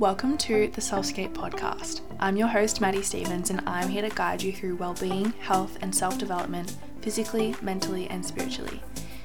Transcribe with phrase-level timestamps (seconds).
[0.00, 2.00] Welcome to the Selfscape podcast.
[2.20, 5.94] I'm your host, Maddy Stephens, and I'm here to guide you through well-being, health, and
[5.94, 8.80] self-development, physically, mentally, and spiritually.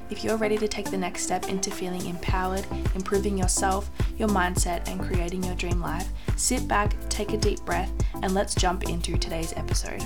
[0.10, 4.86] If you're ready to take the next step into feeling empowered, improving yourself, your mindset,
[4.90, 9.18] and creating your dream life, sit back, take a deep breath, and let's jump into
[9.18, 10.04] today's episode.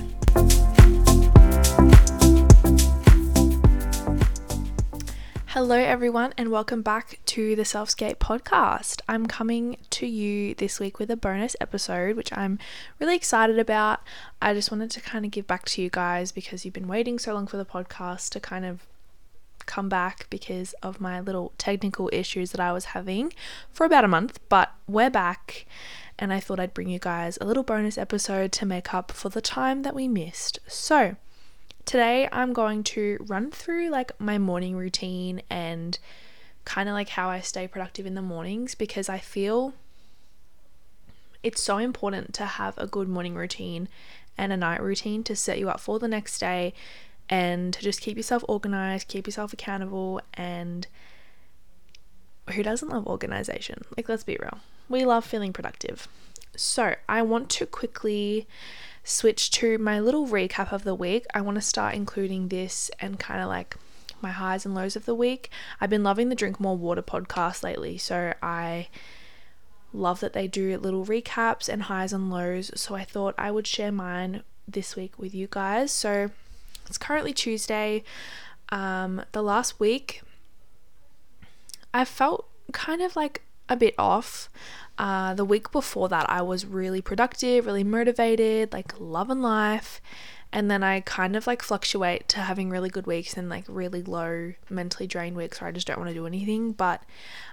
[5.54, 9.02] Hello, everyone, and welcome back to the Selfscape podcast.
[9.10, 12.60] I'm coming to you this week with a bonus episode, which I'm
[13.00, 14.02] really excited about.
[14.40, 17.18] I just wanted to kind of give back to you guys because you've been waiting
[17.18, 18.86] so long for the podcast to kind of
[19.66, 23.34] come back because of my little technical issues that I was having
[23.72, 25.66] for about a month, but we're back.
[26.20, 29.30] And I thought I'd bring you guys a little bonus episode to make up for
[29.30, 30.60] the time that we missed.
[30.68, 31.16] So,
[31.86, 35.98] Today, I'm going to run through like my morning routine and
[36.66, 39.74] kind of like how I stay productive in the mornings because I feel
[41.42, 43.88] it's so important to have a good morning routine
[44.38, 46.74] and a night routine to set you up for the next day
[47.30, 50.88] and to just keep yourself organized, keep yourself accountable, and
[52.54, 53.84] who doesn't love organization?
[53.96, 54.60] Like, let's be real.
[54.90, 56.08] We love feeling productive.
[56.56, 58.48] So, I want to quickly
[59.04, 63.20] switch to my little recap of the week, I want to start including this and
[63.20, 63.76] kind of like
[64.22, 65.50] my highs and lows of the week.
[65.80, 68.88] I've been loving the Drink More Water podcast lately, so I
[69.94, 72.72] love that they do little recaps and highs and lows.
[72.76, 75.92] So I thought I would share mine this week with you guys.
[75.92, 76.32] So
[76.88, 78.04] it's currently Tuesday.
[78.70, 80.22] Um, the last week,
[81.94, 84.50] I felt kind of like a bit off.
[84.98, 90.02] Uh, the week before that, I was really productive, really motivated, like loving life.
[90.52, 94.02] And then I kind of like fluctuate to having really good weeks and like really
[94.02, 96.72] low mentally drained weeks where I just don't want to do anything.
[96.72, 97.04] But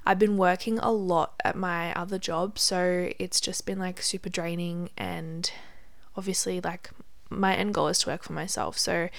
[0.07, 4.31] I've been working a lot at my other job, so it's just been like super
[4.31, 4.89] draining.
[4.97, 5.51] And
[6.17, 6.91] obviously, like
[7.29, 8.79] my end goal is to work for myself.
[8.79, 9.11] So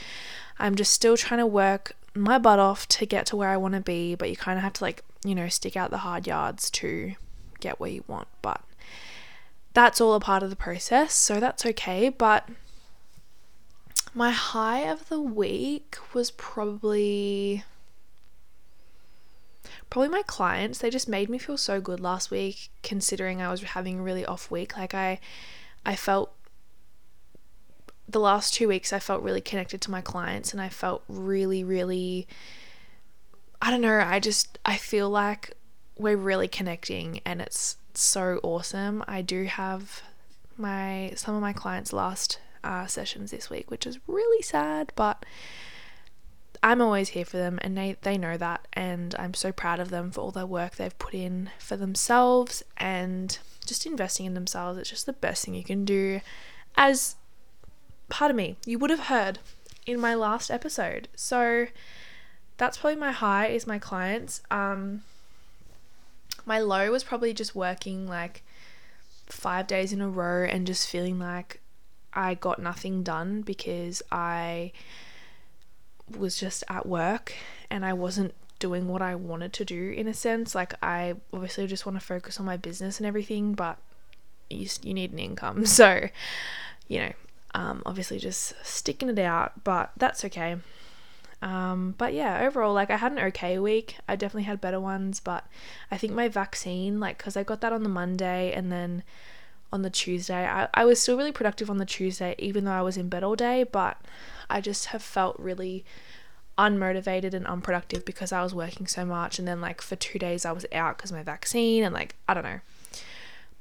[0.57, 3.73] I'm just still trying to work my butt off to get to where I want
[3.75, 4.15] to be.
[4.15, 7.15] But you kind of have to like, you know, stick out the hard yards to
[7.59, 8.61] get where you want, but
[9.73, 12.09] that's all a part of the process, so that's okay.
[12.09, 12.49] But
[14.13, 17.63] my high of the week was probably
[19.89, 23.61] probably my clients they just made me feel so good last week considering I was
[23.61, 25.19] having a really off week like I
[25.85, 26.33] I felt
[28.07, 31.63] the last 2 weeks I felt really connected to my clients and I felt really
[31.63, 32.27] really
[33.61, 35.53] I don't know I just I feel like
[35.97, 39.03] we're really connecting and it's so awesome.
[39.07, 40.03] I do have
[40.57, 45.25] my some of my clients' last uh, sessions this week, which is really sad, but
[46.63, 49.89] I'm always here for them and they, they know that and I'm so proud of
[49.89, 54.79] them for all their work they've put in for themselves and just investing in themselves.
[54.79, 56.21] It's just the best thing you can do
[56.75, 57.15] as
[58.09, 58.57] part of me.
[58.65, 59.39] You would have heard
[59.85, 61.07] in my last episode.
[61.15, 61.67] So
[62.57, 64.41] that's probably my high is my clients.
[64.51, 65.03] Um
[66.45, 68.43] my low was probably just working like
[69.25, 71.59] five days in a row and just feeling like
[72.13, 74.71] I got nothing done because I
[76.17, 77.33] was just at work
[77.69, 80.55] and I wasn't doing what I wanted to do in a sense.
[80.55, 83.77] Like, I obviously just want to focus on my business and everything, but
[84.49, 85.65] you, you need an income.
[85.65, 86.09] So,
[86.87, 87.13] you know,
[87.53, 90.57] um, obviously just sticking it out, but that's okay.
[91.41, 93.97] Um, but yeah, overall, like I had an okay week.
[94.07, 95.45] I definitely had better ones, but
[95.91, 99.03] I think my vaccine, like, because I got that on the Monday and then
[99.71, 102.81] on the Tuesday, I, I was still really productive on the Tuesday, even though I
[102.81, 103.97] was in bed all day, but
[104.49, 105.85] I just have felt really
[106.57, 109.37] unmotivated and unproductive because I was working so much.
[109.37, 112.33] And then, like, for two days, I was out because my vaccine, and like, I
[112.33, 112.61] don't know.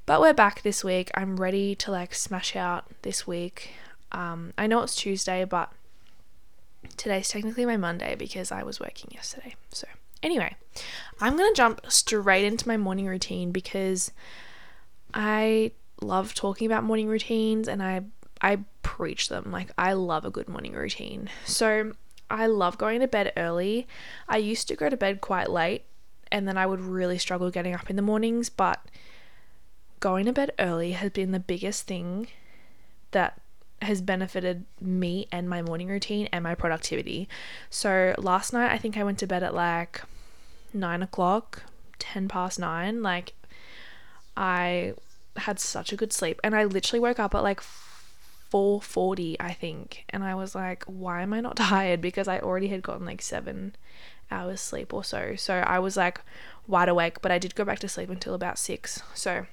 [0.07, 1.11] But we're back this week.
[1.15, 3.71] I'm ready to like smash out this week.
[4.13, 5.69] Um, I know it's Tuesday, but
[6.95, 9.55] today's technically my Monday because I was working yesterday.
[9.73, 9.85] So,
[10.23, 10.55] anyway,
[11.19, 14.13] I'm going to jump straight into my morning routine because
[15.13, 15.71] I
[16.01, 18.03] love talking about morning routines and I
[18.41, 19.51] I preach them.
[19.51, 21.29] Like I love a good morning routine.
[21.43, 21.91] So,
[22.29, 23.89] I love going to bed early.
[24.29, 25.83] I used to go to bed quite late
[26.31, 28.79] and then I would really struggle getting up in the mornings, but
[29.99, 32.27] going to bed early has been the biggest thing
[33.11, 33.39] that
[33.81, 37.29] has benefited me and my morning routine and my productivity.
[37.69, 40.01] So last night, I think I went to bed at like
[40.73, 41.63] nine o'clock,
[41.99, 43.01] 10 past nine.
[43.03, 43.33] Like,
[44.35, 44.93] I
[45.37, 47.61] had such a good sleep, and I literally woke up at like
[48.51, 52.01] 4:40, I think, and I was like, why am I not tired?
[52.01, 53.75] Because I already had gotten like seven
[54.31, 55.35] hours sleep or so.
[55.35, 56.21] So I was like
[56.65, 59.01] wide awake, but I did go back to sleep until about six.
[59.13, 59.45] So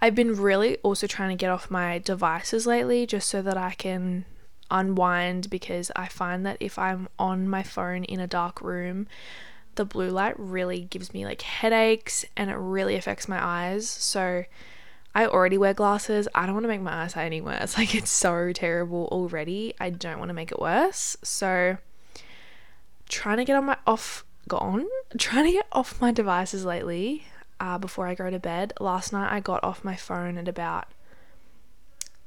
[0.00, 3.72] I've been really also trying to get off my devices lately just so that I
[3.72, 4.24] can
[4.70, 9.08] unwind because I find that if I'm on my phone in a dark room,
[9.74, 13.88] the blue light really gives me like headaches and it really affects my eyes.
[13.88, 14.44] So
[15.14, 16.28] I already wear glasses.
[16.34, 17.76] I don't want to make my eyesight any worse.
[17.76, 19.74] Like it's so terrible already.
[19.80, 21.16] I don't want to make it worse.
[21.22, 21.78] So
[23.08, 24.86] trying to get on my off gone,
[25.18, 27.24] trying to get off my devices lately
[27.60, 28.72] uh, before I go to bed.
[28.80, 30.86] Last night I got off my phone at about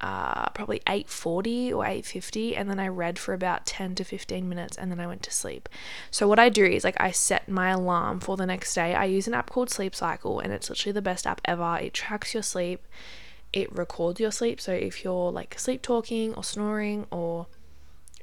[0.01, 4.75] uh, probably 8.40 or 8.50 and then i read for about 10 to 15 minutes
[4.75, 5.69] and then i went to sleep.
[6.10, 8.95] So what i do is like i set my alarm for the next day.
[8.95, 11.78] I use an app called sleep cycle and it's literally the best app ever.
[11.80, 12.88] It tracks your sleep.
[13.54, 14.60] It records your sleep.
[14.60, 17.45] So if you're like sleep talking or snoring or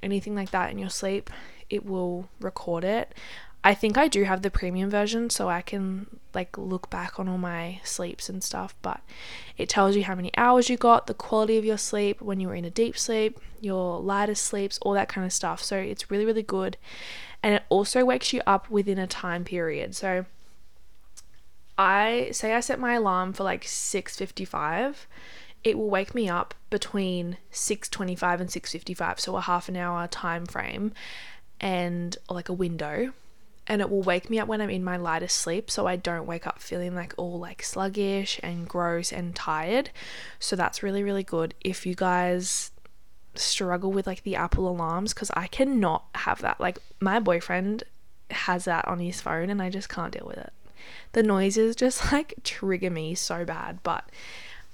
[0.03, 1.31] anything like that in your sleep
[1.71, 3.15] it will record it
[3.69, 7.29] I think I do have the premium version so I can like look back on
[7.29, 9.03] all my sleeps and stuff, but
[9.59, 12.49] it tells you how many hours you got, the quality of your sleep, when you
[12.49, 15.63] were in a deep sleep, your lightest sleeps, all that kind of stuff.
[15.63, 16.79] So it's really really good.
[17.43, 19.95] And it also wakes you up within a time period.
[19.95, 20.25] So
[21.77, 25.07] I say I set my alarm for like 6:55,
[25.63, 30.47] it will wake me up between 6:25 and 6:55, so a half an hour time
[30.47, 30.95] frame
[31.61, 33.13] and like a window
[33.69, 36.27] and it will wake me up when I'm in my lightest sleep so I don't
[36.27, 39.91] wake up feeling like all like sluggish and gross and tired.
[40.41, 42.71] So that's really really good if you guys
[43.35, 46.59] struggle with like the Apple alarms cuz I cannot have that.
[46.59, 47.85] Like my boyfriend
[48.31, 50.53] has that on his phone and I just can't deal with it.
[51.13, 54.09] The noises just like trigger me so bad, but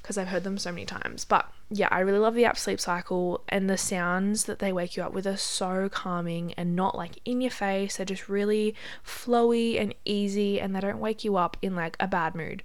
[0.01, 1.25] because I've heard them so many times.
[1.25, 4.97] But yeah, I really love the app Sleep Cycle and the sounds that they wake
[4.97, 7.97] you up with are so calming and not like in your face.
[7.97, 12.07] They're just really flowy and easy and they don't wake you up in like a
[12.07, 12.63] bad mood.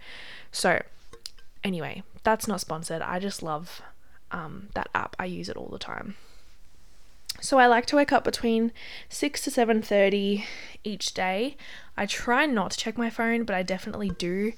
[0.52, 0.84] So,
[1.64, 3.02] anyway, that's not sponsored.
[3.02, 3.82] I just love
[4.30, 5.16] um, that app.
[5.18, 6.14] I use it all the time.
[7.42, 8.72] So I like to wake up between
[9.08, 10.44] 6 to 7:30
[10.84, 11.58] each day.
[11.98, 14.54] I try not to check my phone, but I definitely do.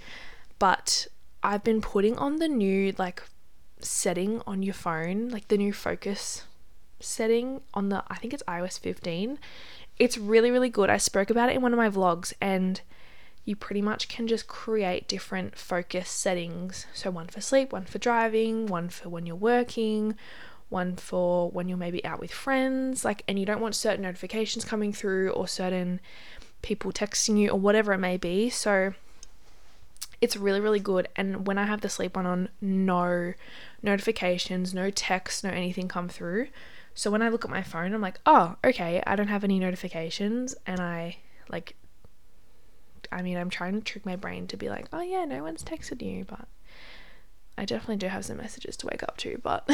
[0.60, 1.08] But
[1.42, 3.24] I've been putting on the new like
[3.84, 6.44] setting on your phone, like the new focus
[7.00, 9.40] setting on the I think it's iOS 15.
[9.98, 10.90] It's really really good.
[10.90, 12.82] I spoke about it in one of my vlogs and
[13.44, 16.86] you pretty much can just create different focus settings.
[16.94, 20.16] So one for sleep, one for driving, one for when you're working,
[20.70, 24.64] one for when you're maybe out with friends, like and you don't want certain notifications
[24.64, 26.00] coming through or certain
[26.62, 28.50] people texting you or whatever it may be.
[28.50, 28.94] So
[30.22, 31.10] it's really, really good.
[31.16, 33.34] And when I have the sleep one on, no
[33.82, 36.48] notifications, no texts, no anything come through.
[36.94, 39.60] So when I look at my phone, I'm like, oh, okay, I don't have any
[39.60, 40.56] notifications.
[40.68, 41.18] And I
[41.50, 41.76] like,
[43.12, 45.64] I mean, I'm trying to trick my brain to be like, oh, yeah, no one's
[45.64, 46.24] texted you.
[46.26, 46.48] But
[47.58, 49.40] I definitely do have some messages to wake up to.
[49.42, 49.68] But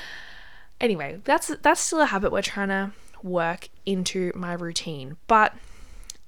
[0.80, 2.92] anyway, that's that's still a habit we're trying to
[3.22, 5.18] work into my routine.
[5.26, 5.52] But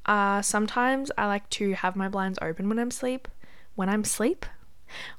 [0.05, 3.29] uh, sometimes I like to have my blinds open when I'm asleep
[3.79, 4.45] when I'm sleep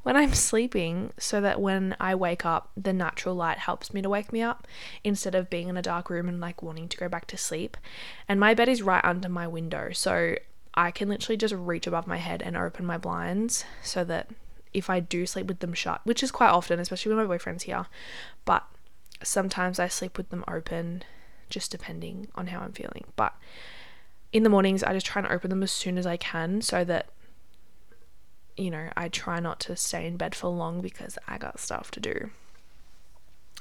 [0.04, 4.10] when I'm sleeping so that when I wake up the natural light helps me to
[4.10, 4.68] wake me up
[5.04, 7.78] instead of being in a dark room and like wanting to go back to sleep.
[8.28, 10.36] And my bed is right under my window, so
[10.74, 14.30] I can literally just reach above my head and open my blinds so that
[14.74, 17.64] if I do sleep with them shut, which is quite often, especially when my boyfriend's
[17.64, 17.86] here,
[18.44, 18.66] but
[19.24, 21.04] sometimes I sleep with them open
[21.50, 23.06] just depending on how I'm feeling.
[23.16, 23.34] But
[24.34, 26.84] in the mornings, I just try and open them as soon as I can so
[26.84, 27.10] that
[28.60, 31.92] you know, I try not to stay in bed for long because I got stuff
[31.92, 32.30] to do.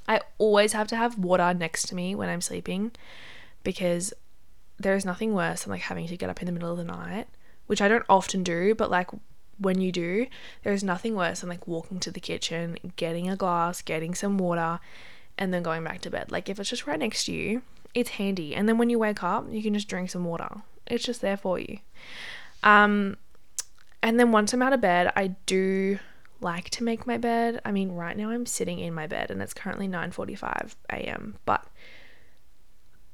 [0.09, 2.93] I always have to have water next to me when I'm sleeping
[3.63, 4.13] because
[4.79, 6.85] there is nothing worse than like having to get up in the middle of the
[6.85, 7.29] night,
[7.67, 9.11] which I don't often do, but like
[9.59, 10.27] when you do,
[10.63, 14.39] there is nothing worse than like walking to the kitchen, getting a glass, getting some
[14.39, 14.81] water,
[15.37, 16.33] and then going back to bed.
[16.33, 17.63] Like if it's just right next to you,
[17.95, 18.55] it's handy.
[18.55, 20.63] And then when you wake up, you can just drink some water.
[20.87, 21.79] It's just there for you.
[22.63, 23.17] Um
[24.03, 25.99] and then once I'm out of bed, I do
[26.41, 27.61] like to make my bed.
[27.65, 31.67] I mean, right now I'm sitting in my bed and it's currently 9:45 a.m., but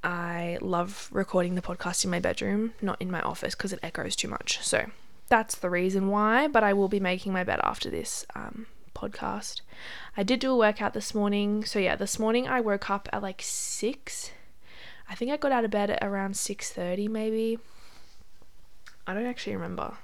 [0.02, 4.14] I love recording the podcast in my bedroom, not in my office because it echoes
[4.14, 4.58] too much.
[4.62, 4.90] So,
[5.28, 9.62] that's the reason why, but I will be making my bed after this um, podcast.
[10.16, 11.64] I did do a workout this morning.
[11.64, 14.30] So, yeah, this morning I woke up at like 6.
[15.08, 17.58] I think I got out of bed at around 6:30 maybe.
[19.06, 19.96] I don't actually remember.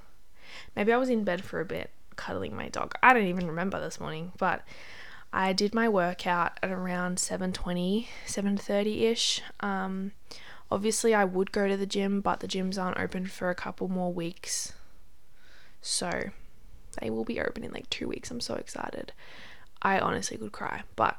[0.77, 2.95] Maybe I was in bed for a bit cuddling my dog.
[3.03, 4.63] I don't even remember this morning, but
[5.33, 9.41] I did my workout at around 7:20, 7:30ish.
[9.61, 10.13] Um
[10.71, 13.89] obviously I would go to the gym, but the gyms aren't open for a couple
[13.89, 14.73] more weeks.
[15.83, 16.31] So,
[17.01, 18.31] They will be open in like two weeks.
[18.31, 19.13] I'm so excited.
[19.81, 20.83] I honestly could cry.
[20.97, 21.17] But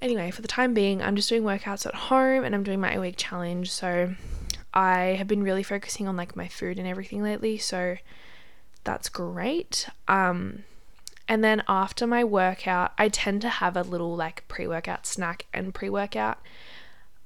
[0.00, 2.94] anyway, for the time being, I'm just doing workouts at home and I'm doing my
[2.94, 3.70] eight week challenge.
[3.70, 4.14] So
[4.72, 7.58] I have been really focusing on like my food and everything lately.
[7.58, 7.96] So
[8.84, 9.88] that's great.
[10.08, 10.64] Um,
[11.28, 15.46] and then after my workout, I tend to have a little like pre workout snack
[15.52, 16.38] and pre workout.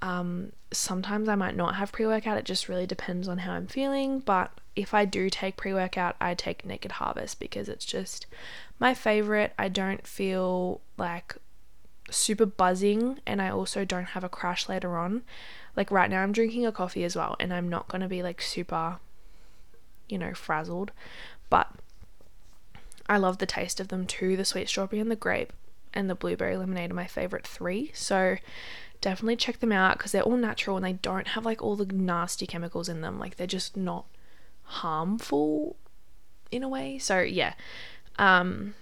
[0.02, 3.66] Um, sometimes I might not have pre workout, it just really depends on how I'm
[3.66, 4.18] feeling.
[4.18, 8.26] But if I do take pre workout, I take Naked Harvest because it's just
[8.78, 9.54] my favorite.
[9.58, 11.36] I don't feel like
[12.10, 15.22] super buzzing and I also don't have a crash later on.
[15.76, 18.22] Like right now, I'm drinking a coffee as well, and I'm not going to be
[18.22, 18.98] like super,
[20.08, 20.92] you know, frazzled.
[21.50, 21.70] But
[23.08, 24.36] I love the taste of them too.
[24.36, 25.52] The sweet strawberry and the grape
[25.92, 27.90] and the blueberry lemonade are my favorite three.
[27.94, 28.36] So
[29.00, 31.86] definitely check them out because they're all natural and they don't have like all the
[31.86, 33.18] nasty chemicals in them.
[33.18, 34.06] Like they're just not
[34.64, 35.76] harmful
[36.50, 36.98] in a way.
[36.98, 37.54] So yeah.
[38.18, 38.74] Um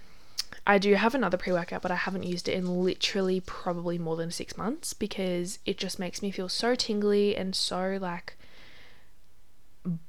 [0.65, 4.15] I do have another pre workout, but I haven't used it in literally probably more
[4.15, 8.37] than six months because it just makes me feel so tingly and so like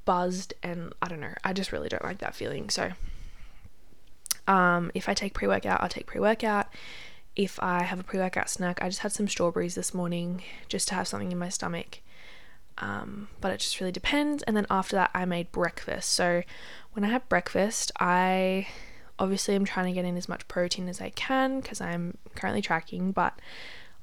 [0.04, 0.54] buzzed.
[0.62, 2.70] And I don't know, I just really don't like that feeling.
[2.70, 2.92] So,
[4.46, 6.66] um, if I take pre workout, I'll take pre workout.
[7.36, 10.88] If I have a pre workout snack, I just had some strawberries this morning just
[10.88, 12.00] to have something in my stomach.
[12.78, 14.42] Um, but it just really depends.
[14.44, 16.10] And then after that, I made breakfast.
[16.10, 16.42] So
[16.92, 18.66] when I have breakfast, I
[19.18, 22.62] obviously I'm trying to get in as much protein as I can because I'm currently
[22.62, 23.38] tracking, but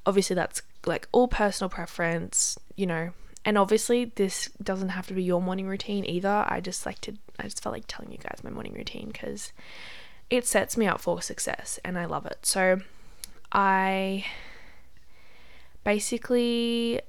[0.06, 3.12] obviously that's like all personal preference, you know.
[3.44, 6.46] And obviously this doesn't have to be your morning routine either.
[6.48, 9.52] I just like to I just felt like telling you guys my morning routine because
[10.30, 12.46] it sets me up for success and I love it.
[12.46, 12.82] So
[13.52, 14.26] I
[15.84, 17.02] basically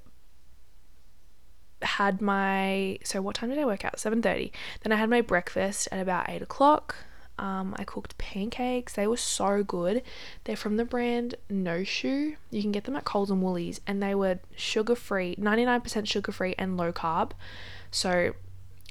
[1.83, 3.97] had my so what time did I work out?
[3.97, 4.51] 7:30.
[4.83, 6.97] Then I had my breakfast at about 8 o'clock.
[7.43, 8.93] Um, I cooked pancakes.
[8.93, 10.05] They were so good.
[10.45, 12.37] They're from the brand Noshu.
[12.53, 16.31] You can get them at Coles and Woolies, and they were sugar free, 99% sugar
[16.31, 17.33] free, and low carb.
[17.91, 18.35] So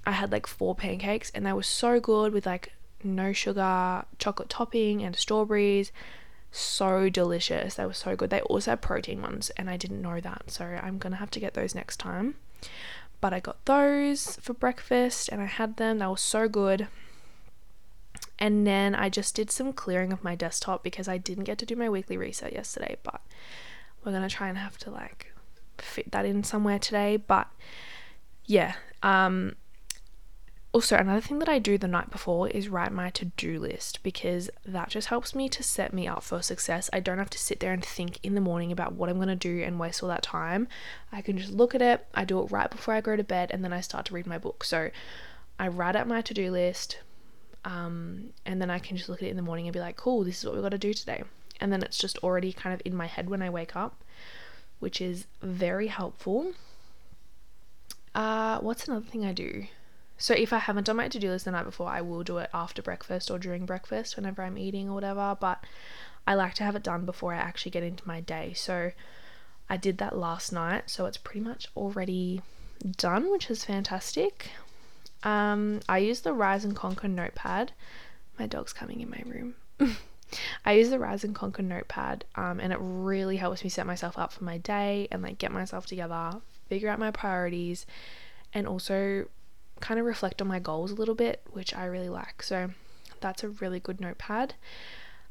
[0.05, 2.73] I had like four pancakes, and they were so good with like
[3.05, 5.93] no sugar, chocolate topping, and strawberries.
[6.51, 7.75] So delicious.
[7.75, 8.31] They were so good.
[8.31, 10.51] They also had protein ones, and I didn't know that.
[10.51, 12.35] So I'm gonna have to get those next time.
[13.21, 15.99] But I got those for breakfast, and I had them.
[15.99, 16.89] They were so good.
[18.39, 21.65] And then I just did some clearing of my desktop because I didn't get to
[21.65, 23.21] do my weekly reset yesterday, but
[24.03, 25.33] we're going to try and have to like
[25.77, 27.17] fit that in somewhere today.
[27.17, 27.47] But
[28.45, 28.73] yeah,
[29.03, 29.55] um,
[30.73, 34.01] also, another thing that I do the night before is write my to do list
[34.03, 36.89] because that just helps me to set me up for success.
[36.93, 39.27] I don't have to sit there and think in the morning about what I'm going
[39.27, 40.69] to do and waste all that time.
[41.11, 43.51] I can just look at it, I do it right before I go to bed,
[43.51, 44.63] and then I start to read my book.
[44.63, 44.91] So
[45.59, 46.99] I write out my to do list,
[47.63, 49.97] um, and then I can just look at it in the morning and be like,
[49.97, 51.23] cool, this is what we've got to do today.
[51.59, 54.03] And then it's just already kind of in my head when I wake up,
[54.79, 56.53] which is very helpful.
[58.15, 59.67] Uh, what's another thing I do?
[60.17, 62.37] So if I haven't done my to do list the night before, I will do
[62.37, 65.37] it after breakfast or during breakfast whenever I'm eating or whatever.
[65.39, 65.63] But
[66.27, 68.53] I like to have it done before I actually get into my day.
[68.53, 68.91] So
[69.69, 72.41] I did that last night, so it's pretty much already
[72.97, 74.49] done, which is fantastic.
[75.23, 77.73] Um, I use the Rise and Conquer notepad.
[78.39, 79.55] My dog's coming in my room.
[80.65, 84.17] I use the Rise and Conquer notepad, um, and it really helps me set myself
[84.17, 87.85] up for my day and like get myself together, figure out my priorities,
[88.53, 89.27] and also
[89.79, 92.43] kind of reflect on my goals a little bit, which I really like.
[92.43, 92.71] So
[93.19, 94.55] that's a really good notepad.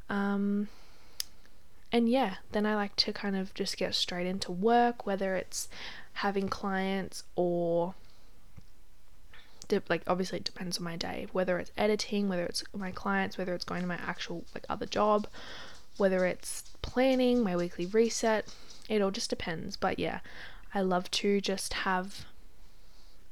[0.09, 0.67] Um,
[1.91, 5.67] and yeah, then I like to kind of just get straight into work, whether it's
[6.13, 7.95] having clients or
[9.89, 11.27] like obviously it depends on my day.
[11.31, 14.85] Whether it's editing whether it's my clients whether it's going to my actual like other
[14.85, 15.27] job
[15.97, 18.53] whether it's planning my weekly reset
[18.89, 19.75] it all just depends.
[19.75, 20.19] But yeah
[20.73, 22.25] i love to just have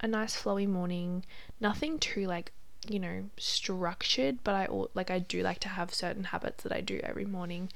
[0.01, 1.25] a nice flowy morning.
[1.59, 2.51] Nothing too like
[2.87, 6.79] you know structured but i like i do like to have certain habits that i
[6.79, 7.69] do every morning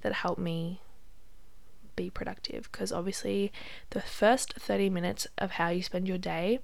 [0.00, 0.80] that help me
[2.00, 2.70] be productive.
[2.70, 3.52] Because obviously
[3.90, 6.60] the first 30 minutes of how you spend your day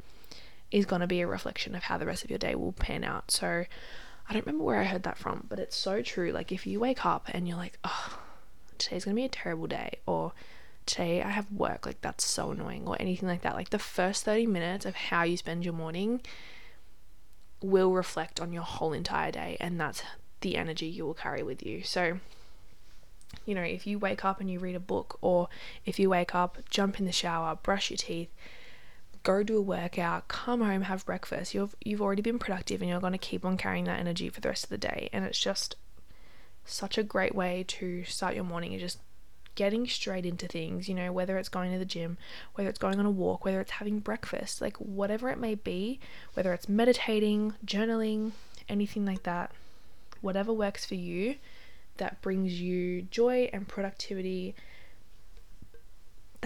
[0.71, 3.05] is going to be a reflection of how the rest of your day will pan
[3.05, 3.31] out.
[3.31, 3.65] So
[4.29, 6.33] I don't remember where I heard that from, but it's so true.
[6.33, 8.19] Like if you wake up and you're like, oh,
[8.79, 10.33] today's going to be a terrible day, or
[10.85, 14.25] today I have work, like that's so annoying, or anything like that, like the first
[14.25, 16.21] 30 minutes of how you spend your morning
[17.63, 20.03] will reflect on your whole entire day, and that's
[20.41, 21.83] the energy you will carry with you.
[21.83, 22.19] So,
[23.45, 25.49] you know, if you wake up and you read a book, or
[25.85, 28.29] if you wake up, jump in the shower, brush your teeth,
[29.27, 31.53] go do a workout, come home, have breakfast.
[31.53, 34.41] You've you've already been productive and you're going to keep on carrying that energy for
[34.41, 35.11] the rest of the day.
[35.13, 35.75] And it's just
[36.65, 38.99] such a great way to start your morning and just
[39.57, 42.19] getting straight into things, you know, whether it's going to the gym,
[42.55, 45.99] whether it's going on a walk, whether it's having breakfast, like whatever it may be,
[46.35, 48.31] whether it's meditating, journaling,
[48.69, 49.51] anything like that,
[50.21, 51.35] whatever works for you
[51.97, 54.55] that brings you joy and productivity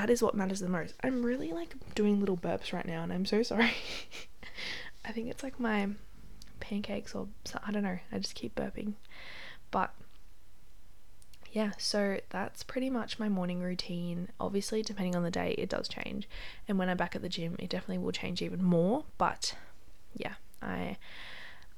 [0.01, 0.95] that is what matters the most.
[1.05, 3.73] I'm really like doing little burps right now and I'm so sorry.
[5.05, 5.91] I think it's like my
[6.59, 7.29] pancakes or
[7.67, 7.99] I don't know.
[8.11, 8.95] I just keep burping.
[9.71, 9.93] But
[11.53, 14.31] yeah, so that's pretty much my morning routine.
[14.41, 16.27] Obviously, depending on the day, it does change.
[16.67, 19.05] And when I'm back at the gym, it definitely will change even more.
[19.19, 19.55] But
[20.15, 20.97] yeah, I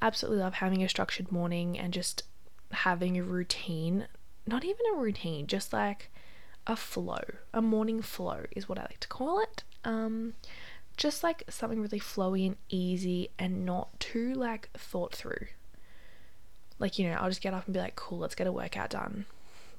[0.01, 2.23] absolutely love having a structured morning and just
[2.71, 4.07] having a routine.
[4.47, 6.09] Not even a routine, just like
[6.67, 9.65] a flow, a morning flow is what I like to call it.
[9.85, 10.35] Um,
[10.97, 15.47] just like something really flowy and easy and not too like thought through.
[16.79, 18.91] Like, you know, I'll just get up and be like, cool, let's get a workout
[18.91, 19.27] done.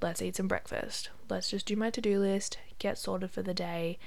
[0.02, 1.10] Let's eat some breakfast.
[1.30, 3.98] Let's just do my to do list, get sorted for the day.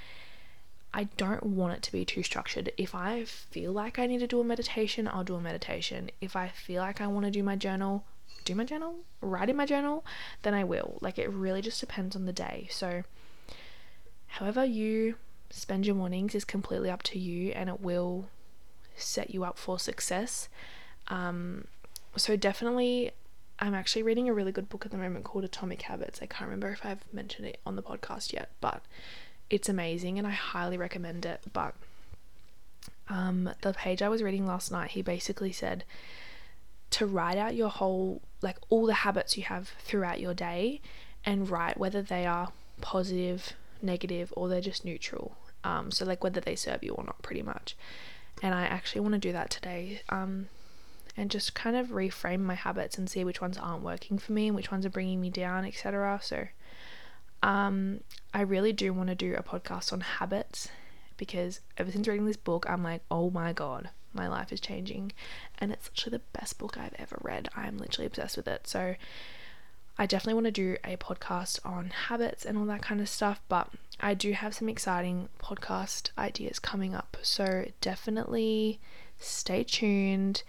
[0.93, 2.73] I don't want it to be too structured.
[2.79, 6.11] If I feel like I need to do a meditation, I'll do a meditation.
[6.21, 8.05] If I feel like I want to do my journal,
[8.45, 10.05] do my journal, write in my journal,
[10.43, 10.99] then I will.
[11.01, 12.69] Like it really just depends on the day.
[12.71, 13.03] So,
[14.29, 15.17] however you
[15.51, 18.29] spend your mornings is completely up to you and it will
[18.97, 20.49] set you up for success.
[21.09, 21.67] Um,
[22.17, 23.11] so, definitely,
[23.59, 26.21] I'm actually reading a really good book at the moment called Atomic Habits.
[26.23, 28.83] I can't remember if I've mentioned it on the podcast yet, but
[29.51, 31.41] it's amazing and I highly recommend it.
[31.53, 31.75] But
[33.09, 35.85] um, the page I was reading last night, he basically said
[36.91, 40.81] to write out your whole like all the habits you have throughout your day
[41.25, 43.53] and write whether they are positive,
[43.83, 45.37] negative, or they're just neutral.
[45.65, 47.77] Um, so like whether they serve you or not, pretty much.
[48.43, 50.03] And I actually want to do that today.
[50.09, 50.49] Um,
[51.17, 54.49] and just kind of reframe my habits and see which ones aren't working for me
[54.49, 56.21] and which ones are bringing me down, etc.
[56.23, 56.49] So,
[57.43, 58.01] um,
[58.35, 60.69] I really do want to do a podcast on habits
[61.17, 65.13] because ever since reading this book, I'm like, oh my god, my life is changing
[65.59, 67.49] and it's literally the best book I've ever read.
[67.57, 68.67] I'm literally obsessed with it.
[68.67, 68.97] So
[69.99, 73.41] I definitely want to do a podcast on habits and all that kind of stuff,
[73.49, 77.17] but I do have some exciting podcast ideas coming up.
[77.23, 78.79] So definitely
[79.19, 80.43] stay tuned.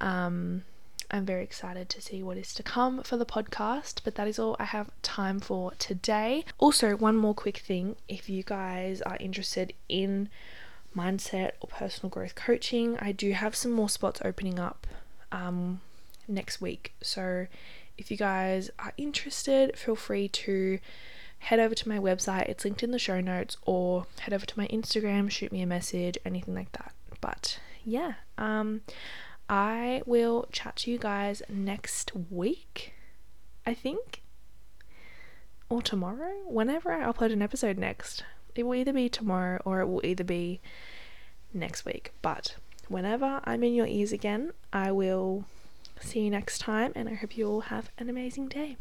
[0.00, 0.64] Um,
[1.10, 4.38] I'm very excited to see what is to come for the podcast, but that is
[4.38, 6.44] all I have time for today.
[6.58, 10.28] Also, one more quick thing if you guys are interested in
[10.98, 12.96] mindset or personal growth coaching.
[12.98, 14.86] I do have some more spots opening up
[15.32, 15.80] um,
[16.26, 16.92] next week.
[17.02, 17.46] So
[17.96, 20.78] if you guys are interested, feel free to
[21.40, 22.48] head over to my website.
[22.48, 25.66] It's linked in the show notes, or head over to my Instagram, shoot me a
[25.66, 26.92] message, anything like that.
[27.20, 28.82] But yeah, um,
[29.48, 32.92] I will chat to you guys next week,
[33.66, 34.22] I think,
[35.68, 38.24] or tomorrow, whenever I upload an episode next.
[38.54, 40.60] It will either be tomorrow or it will either be
[41.58, 42.12] next week.
[42.22, 42.56] But
[42.88, 45.44] whenever I'm in your ears again, I will
[46.00, 48.76] see you next time and I hope you all have an amazing day.